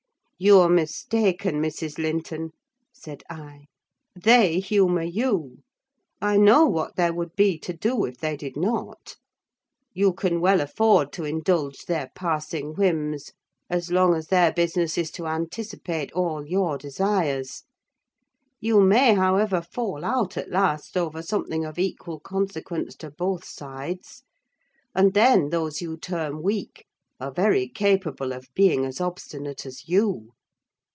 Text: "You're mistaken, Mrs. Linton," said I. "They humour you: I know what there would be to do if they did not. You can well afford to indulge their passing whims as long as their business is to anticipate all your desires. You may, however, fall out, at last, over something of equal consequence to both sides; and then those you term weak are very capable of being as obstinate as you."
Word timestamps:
"You're 0.43 0.69
mistaken, 0.69 1.61
Mrs. 1.61 1.99
Linton," 1.99 2.53
said 2.91 3.21
I. 3.29 3.65
"They 4.19 4.59
humour 4.59 5.03
you: 5.03 5.59
I 6.19 6.37
know 6.37 6.65
what 6.65 6.95
there 6.95 7.13
would 7.13 7.35
be 7.35 7.59
to 7.59 7.73
do 7.73 8.05
if 8.05 8.17
they 8.17 8.35
did 8.37 8.57
not. 8.57 9.17
You 9.93 10.13
can 10.13 10.41
well 10.41 10.59
afford 10.59 11.13
to 11.13 11.25
indulge 11.25 11.85
their 11.85 12.09
passing 12.15 12.73
whims 12.73 13.33
as 13.69 13.91
long 13.91 14.15
as 14.15 14.29
their 14.29 14.51
business 14.51 14.97
is 14.97 15.11
to 15.11 15.27
anticipate 15.27 16.11
all 16.13 16.43
your 16.47 16.79
desires. 16.79 17.61
You 18.59 18.81
may, 18.81 19.13
however, 19.13 19.61
fall 19.61 20.03
out, 20.03 20.37
at 20.37 20.49
last, 20.49 20.97
over 20.97 21.21
something 21.21 21.65
of 21.65 21.77
equal 21.77 22.19
consequence 22.19 22.95
to 22.95 23.11
both 23.11 23.45
sides; 23.45 24.23
and 24.95 25.13
then 25.13 25.49
those 25.49 25.83
you 25.83 25.97
term 25.97 26.41
weak 26.41 26.87
are 27.19 27.31
very 27.31 27.67
capable 27.67 28.33
of 28.33 28.47
being 28.55 28.83
as 28.83 28.99
obstinate 28.99 29.63
as 29.63 29.87
you." 29.87 30.27